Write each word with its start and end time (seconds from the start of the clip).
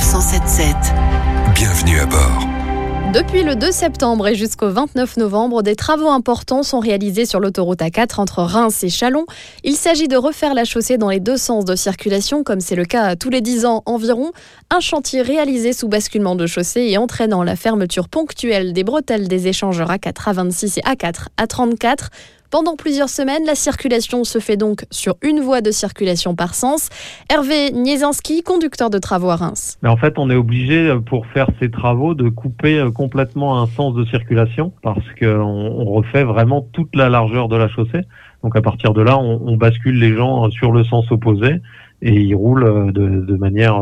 Sanef 0.00 0.04
177. 0.04 0.76
Bienvenue 1.54 2.00
à 2.00 2.06
bord. 2.06 2.46
Depuis 3.12 3.42
le 3.42 3.56
2 3.56 3.70
septembre 3.70 4.28
et 4.28 4.34
jusqu'au 4.34 4.70
29 4.70 5.16
novembre, 5.16 5.62
des 5.62 5.74
travaux 5.74 6.08
importants 6.08 6.62
sont 6.62 6.80
réalisés 6.80 7.26
sur 7.26 7.40
l'autoroute 7.40 7.80
A4 7.80 8.20
entre 8.20 8.42
Reims 8.42 8.82
et 8.84 8.88
Chalon. 8.88 9.26
Il 9.64 9.74
s'agit 9.74 10.08
de 10.08 10.16
refaire 10.16 10.54
la 10.54 10.64
chaussée 10.64 10.96
dans 10.96 11.10
les 11.10 11.20
deux 11.20 11.36
sens 11.36 11.64
de 11.64 11.74
circulation, 11.74 12.44
comme 12.44 12.60
c'est 12.60 12.76
le 12.76 12.84
cas 12.84 13.16
tous 13.16 13.30
les 13.30 13.40
10 13.40 13.66
ans 13.66 13.82
environ. 13.84 14.32
Un 14.70 14.80
chantier 14.80 15.22
réalisé 15.22 15.72
sous 15.72 15.88
basculement 15.88 16.36
de 16.36 16.46
chaussée 16.46 16.86
et 16.88 16.96
entraînant 16.96 17.42
la 17.42 17.56
fermeture 17.56 18.08
ponctuelle 18.08 18.72
des 18.72 18.84
bretelles 18.84 19.28
des 19.28 19.48
échangeurs 19.48 19.90
A4 19.90 20.28
à 20.30 20.32
26 20.32 20.78
et 20.78 20.82
A4 20.82 21.26
à 21.36 21.46
34. 21.46 22.10
Pendant 22.50 22.74
plusieurs 22.74 23.08
semaines, 23.08 23.44
la 23.46 23.54
circulation 23.54 24.24
se 24.24 24.40
fait 24.40 24.56
donc 24.56 24.84
sur 24.90 25.14
une 25.22 25.38
voie 25.38 25.60
de 25.60 25.70
circulation 25.70 26.34
par 26.34 26.56
sens. 26.56 26.88
Hervé 27.32 27.70
Niezinski, 27.70 28.42
conducteur 28.42 28.90
de 28.90 28.98
travaux 28.98 29.30
à 29.30 29.36
Reims. 29.36 29.78
Mais 29.82 29.88
en 29.88 29.96
fait, 29.96 30.18
on 30.18 30.28
est 30.30 30.34
obligé 30.34 30.92
pour 31.06 31.26
faire 31.26 31.46
ces 31.60 31.70
travaux 31.70 32.14
de 32.14 32.28
couper 32.28 32.80
euh, 32.80 32.90
complètement 32.90 33.62
un 33.62 33.68
sens 33.68 33.94
de 33.94 34.04
circulation 34.06 34.72
parce 34.82 35.04
qu'on 35.20 35.84
refait 35.84 36.24
vraiment 36.24 36.66
toute 36.72 36.96
la 36.96 37.08
largeur 37.08 37.46
de 37.48 37.56
la 37.56 37.68
chaussée. 37.68 38.02
Donc 38.42 38.56
à 38.56 38.62
partir 38.62 38.94
de 38.94 39.02
là, 39.02 39.16
on, 39.16 39.56
bascule 39.56 40.00
les 40.00 40.16
gens 40.16 40.50
sur 40.50 40.72
le 40.72 40.82
sens 40.82 41.08
opposé 41.12 41.60
et 42.02 42.14
ils 42.14 42.34
roulent 42.34 42.64
euh, 42.64 42.90
de 42.90 43.36
manière 43.36 43.80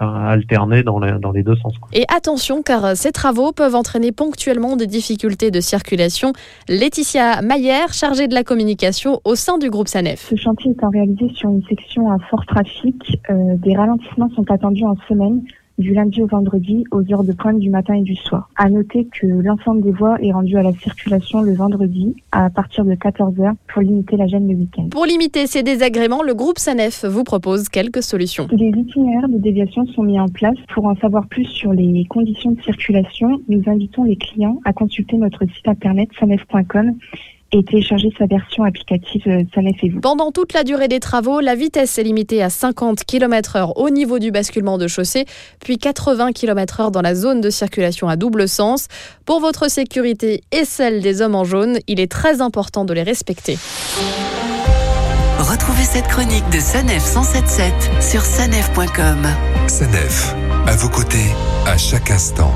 euh, 0.00 0.04
alterner 0.04 0.82
dans 0.82 0.98
les, 0.98 1.18
dans 1.18 1.32
les 1.32 1.42
deux 1.42 1.56
sens. 1.56 1.74
Et 1.92 2.04
attention, 2.14 2.62
car 2.62 2.96
ces 2.96 3.12
travaux 3.12 3.52
peuvent 3.52 3.74
entraîner 3.74 4.12
ponctuellement 4.12 4.76
des 4.76 4.86
difficultés 4.86 5.50
de 5.50 5.60
circulation. 5.60 6.32
Laetitia 6.68 7.42
Mayer, 7.42 7.92
chargée 7.92 8.28
de 8.28 8.34
la 8.34 8.44
communication 8.44 9.20
au 9.24 9.34
sein 9.34 9.58
du 9.58 9.70
groupe 9.70 9.88
SANEF. 9.88 10.28
Ce 10.30 10.36
chantier 10.36 10.70
étant 10.72 10.90
réalisé 10.90 11.28
sur 11.34 11.50
une 11.50 11.62
section 11.64 12.10
à 12.10 12.18
fort 12.30 12.46
trafic, 12.46 13.20
euh, 13.30 13.56
des 13.56 13.76
ralentissements 13.76 14.30
sont 14.34 14.50
attendus 14.50 14.84
en 14.84 14.96
semaine 15.08 15.42
du 15.80 15.94
lundi 15.94 16.22
au 16.22 16.26
vendredi 16.26 16.84
aux 16.92 17.02
heures 17.12 17.24
de 17.24 17.32
pointe 17.32 17.58
du 17.58 17.70
matin 17.70 17.94
et 17.94 18.02
du 18.02 18.14
soir. 18.14 18.48
À 18.56 18.68
noter 18.70 19.06
que 19.06 19.26
l'ensemble 19.26 19.82
des 19.82 19.90
voies 19.90 20.16
est 20.22 20.32
rendu 20.32 20.56
à 20.56 20.62
la 20.62 20.72
circulation 20.72 21.40
le 21.40 21.54
vendredi 21.54 22.14
à 22.32 22.50
partir 22.50 22.84
de 22.84 22.94
14h 22.94 23.54
pour 23.72 23.82
limiter 23.82 24.16
la 24.16 24.26
gêne 24.26 24.46
le 24.48 24.54
week-end. 24.54 24.88
Pour 24.90 25.06
limiter 25.06 25.46
ces 25.46 25.62
désagréments, 25.62 26.22
le 26.22 26.34
groupe 26.34 26.58
SANEF 26.58 27.04
vous 27.04 27.24
propose 27.24 27.68
quelques 27.68 28.02
solutions. 28.02 28.46
Des 28.52 28.68
itinéraires 28.68 29.28
de 29.28 29.38
déviation 29.38 29.86
sont 29.86 30.02
mis 30.02 30.20
en 30.20 30.28
place. 30.28 30.56
Pour 30.74 30.84
en 30.84 30.94
savoir 30.96 31.26
plus 31.26 31.46
sur 31.46 31.72
les 31.72 32.04
conditions 32.08 32.52
de 32.52 32.60
circulation, 32.62 33.40
nous 33.48 33.62
invitons 33.66 34.04
les 34.04 34.16
clients 34.16 34.60
à 34.64 34.72
consulter 34.72 35.16
notre 35.16 35.44
site 35.46 35.66
internet 35.66 36.10
sanef.com 36.18 36.94
et 37.52 37.64
télécharger 37.64 38.12
sa 38.18 38.26
version 38.26 38.64
applicative 38.64 39.22
euh, 39.26 39.42
Sanef 39.54 39.76
et 39.82 39.88
vous. 39.88 40.00
Pendant 40.00 40.30
toute 40.30 40.52
la 40.52 40.64
durée 40.64 40.88
des 40.88 41.00
travaux, 41.00 41.40
la 41.40 41.54
vitesse 41.54 41.98
est 41.98 42.02
limitée 42.02 42.42
à 42.42 42.50
50 42.50 43.04
km 43.04 43.56
h 43.56 43.72
au 43.76 43.90
niveau 43.90 44.18
du 44.18 44.30
basculement 44.30 44.78
de 44.78 44.86
chaussée, 44.86 45.24
puis 45.60 45.78
80 45.78 46.32
km 46.32 46.80
h 46.82 46.90
dans 46.90 47.02
la 47.02 47.14
zone 47.14 47.40
de 47.40 47.50
circulation 47.50 48.08
à 48.08 48.16
double 48.16 48.48
sens. 48.48 48.86
Pour 49.24 49.40
votre 49.40 49.70
sécurité 49.70 50.42
et 50.52 50.64
celle 50.64 51.00
des 51.00 51.22
hommes 51.22 51.34
en 51.34 51.44
jaune, 51.44 51.78
il 51.86 52.00
est 52.00 52.10
très 52.10 52.40
important 52.40 52.84
de 52.84 52.94
les 52.94 53.02
respecter. 53.02 53.58
Retrouvez 55.38 55.84
cette 55.84 56.06
chronique 56.06 56.48
de 56.52 56.60
Sanef 56.60 57.02
177 57.02 57.72
sur 58.00 58.20
sanef.com. 58.22 59.26
Sanef, 59.68 60.34
à 60.66 60.76
vos 60.76 60.88
côtés, 60.88 61.30
à 61.66 61.76
chaque 61.78 62.10
instant. 62.10 62.52